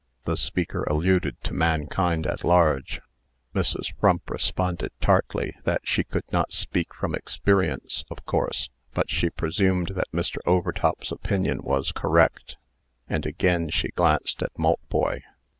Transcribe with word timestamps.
The 0.25 0.35
speaker 0.35 0.81
alluded 0.85 1.39
to 1.43 1.53
mankind 1.53 2.25
at 2.25 2.43
large. 2.43 3.01
Mrs. 3.53 3.93
Frump 3.99 4.31
responded 4.31 4.91
tartly, 4.99 5.53
that 5.63 5.81
she 5.83 6.03
could 6.03 6.23
not 6.31 6.51
speak 6.53 6.91
from 6.95 7.13
experience, 7.13 8.03
of 8.09 8.25
course, 8.25 8.71
but 8.95 9.11
she 9.11 9.29
presumed 9.29 9.91
that 9.93 10.11
Mr. 10.11 10.37
Overtop's 10.47 11.11
opinion 11.11 11.59
was 11.61 11.91
correct. 11.91 12.55
And 13.07 13.27
again 13.27 13.69
she 13.69 13.89
glanced 13.89 14.41
at 14.41 14.57
Maltboy. 14.57 15.19